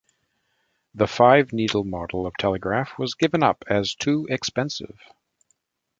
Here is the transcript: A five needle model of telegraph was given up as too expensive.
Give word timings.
A 0.97 1.05
five 1.05 1.53
needle 1.53 1.83
model 1.83 2.25
of 2.25 2.33
telegraph 2.35 2.97
was 2.97 3.13
given 3.13 3.43
up 3.43 3.63
as 3.69 3.93
too 3.93 4.25
expensive. 4.31 4.99